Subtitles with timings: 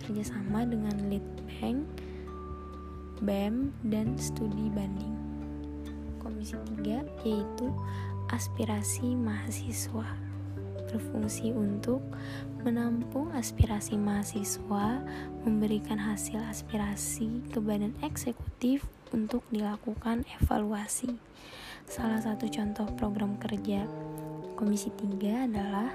[0.00, 1.84] kerjasama dengan Litbang,
[3.20, 5.16] BEM, dan studi banding.
[6.20, 7.66] Komisi 3 yaitu
[8.32, 10.34] aspirasi mahasiswa
[10.94, 11.98] berfungsi untuk
[12.62, 15.02] menampung aspirasi mahasiswa,
[15.42, 21.14] memberikan hasil aspirasi ke badan eksekutif untuk dilakukan evaluasi.
[21.86, 23.86] Salah satu contoh program kerja
[24.58, 25.90] Komisi 3 adalah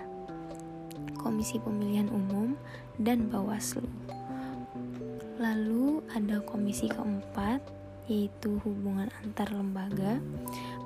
[1.20, 2.56] Komisi Pemilihan Umum
[2.96, 3.88] dan Bawaslu.
[5.40, 7.60] Lalu ada komisi keempat
[8.10, 10.18] yaitu hubungan antar lembaga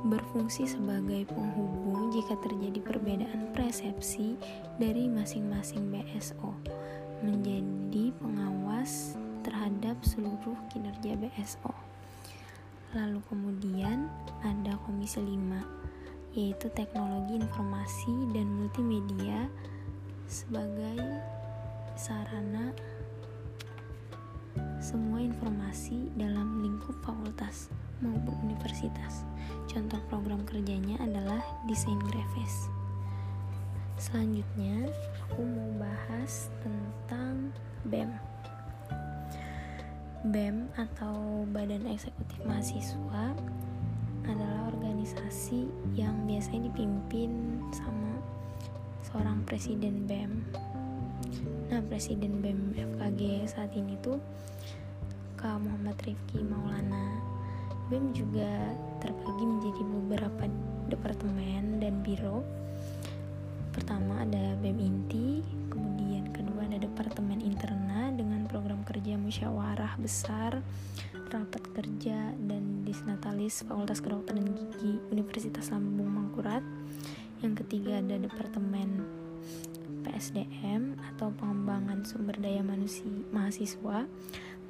[0.03, 4.35] berfungsi sebagai penghubung jika terjadi perbedaan persepsi
[4.75, 6.51] dari masing-masing BSO
[7.23, 9.15] menjadi pengawas
[9.47, 11.92] terhadap seluruh kinerja BSO.
[12.93, 14.09] Lalu kemudian
[14.45, 15.83] ada komisi 5
[16.33, 19.45] yaitu teknologi informasi dan multimedia
[20.25, 20.97] sebagai
[21.93, 22.73] sarana
[24.81, 27.69] semua informasi dalam lingkup fakultas
[28.01, 29.23] maupun universitas.
[29.69, 32.67] Contoh program kerjanya adalah desain grafis.
[33.95, 34.91] Selanjutnya,
[35.29, 37.55] aku mau bahas tentang
[37.87, 38.32] BEM.
[40.23, 43.35] BEM atau Badan Eksekutif Mahasiswa
[44.23, 45.67] adalah organisasi
[45.99, 48.23] yang biasanya dipimpin sama
[49.03, 50.47] seorang presiden BEM.
[51.67, 54.15] Nah, presiden BEM FKG saat ini tuh
[55.35, 57.19] Kak Muhammad Rifki Maulana.
[57.91, 58.71] BEM juga
[59.03, 60.43] terbagi menjadi beberapa
[60.87, 62.47] departemen dan biro.
[63.75, 67.93] Pertama ada BEM Inti, kemudian kedua ada Departemen Interna dengan
[68.83, 70.59] kerja musyawarah besar,
[71.33, 76.61] rapat kerja dan disnatalis Fakultas Kedokteran Gigi Universitas Lambung Mangkurat.
[77.41, 79.03] Yang ketiga ada Departemen
[80.03, 84.05] PSDM atau pengembangan sumber daya manusia mahasiswa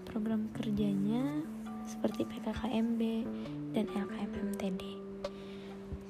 [0.06, 1.41] program kerjanya
[1.90, 3.02] seperti PKKMB
[3.73, 4.81] dan LKMMTD.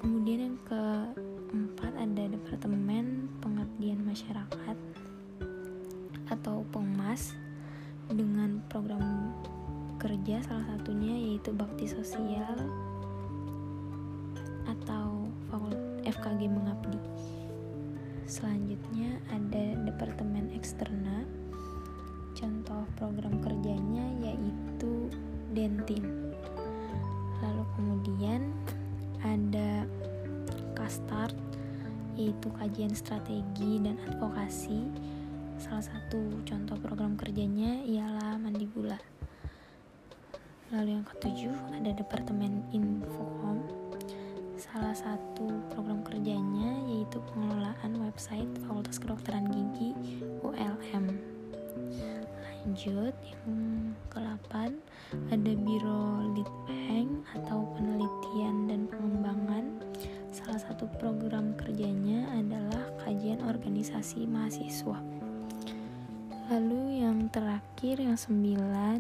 [0.04, 4.78] Kemudian yang keempat ada Departemen Pengabdian Masyarakat
[6.30, 7.36] atau Pengmas
[8.12, 9.32] dengan program
[10.02, 12.58] kerja salah satunya yaitu bakti sosial
[14.68, 15.24] atau
[16.04, 17.00] FKG Mengabdi.
[18.28, 21.24] Selanjutnya ada Departemen Eksterna
[22.36, 25.08] contoh program kerjanya yaitu
[25.56, 26.36] Dentin.
[27.40, 28.52] Lalu kemudian
[29.24, 29.88] ada
[30.76, 31.36] Kastart
[32.20, 34.86] yaitu kajian strategi dan advokasi.
[35.60, 38.98] Salah satu contoh program kerjanya ialah Mandibula.
[40.74, 43.62] Lalu yang ketujuh ada Departemen Infocom.
[44.58, 49.94] Salah satu program kerjanya yaitu pengelolaan website Fakultas Kedokteran Gigi
[50.42, 51.34] ULM
[52.64, 54.72] lanjut yang ke-8
[55.36, 59.84] ada Biro Litbang atau penelitian dan pengembangan
[61.04, 65.23] program kerjanya adalah kajian organisasi mahasiswa.
[66.52, 69.00] Lalu yang terakhir yang sembilan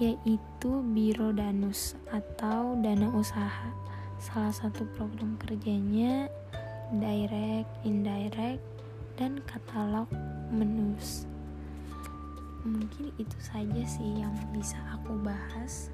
[0.00, 3.68] yaitu Biro Danus atau Dana Usaha.
[4.16, 6.32] Salah satu program kerjanya
[6.96, 8.64] direct, indirect,
[9.20, 10.08] dan katalog
[10.48, 11.28] menus.
[12.62, 15.92] Mungkin itu saja sih yang bisa aku bahas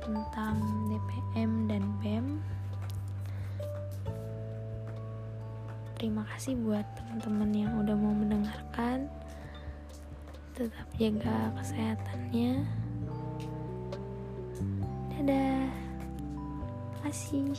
[0.00, 0.56] tentang
[0.88, 2.40] DPM dan BEM.
[6.02, 9.06] Terima kasih buat teman-teman yang udah mau mendengarkan.
[10.50, 12.66] Tetap jaga kesehatannya.
[15.14, 15.70] Dadah.
[17.06, 17.54] Kasih.